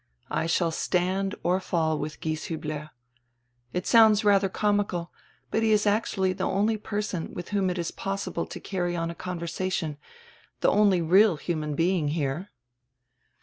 I 0.31 0.47
shall 0.47 0.71
stand 0.71 1.35
or 1.43 1.59
fall 1.59 1.99
with 1.99 2.21
Gies 2.21 2.47
hiibler. 2.47 2.89
It 3.71 3.85
sounds 3.85 4.25
rather 4.25 4.49
comical, 4.49 5.11
but 5.51 5.61
he 5.61 5.71
is 5.71 5.85
actually 5.85 6.33
the 6.33 6.43
only 6.47 6.75
person 6.75 7.35
with 7.35 7.49
whom 7.49 7.69
it 7.69 7.77
is 7.77 7.91
possible 7.91 8.47
to 8.47 8.59
carry 8.59 8.95
on 8.95 9.11
a 9.11 9.15
conver 9.15 9.39
sation, 9.41 9.97
the 10.61 10.71
only 10.71 11.03
real 11.03 11.35
human 11.37 11.75
being 11.75 12.07
here." 12.07 12.49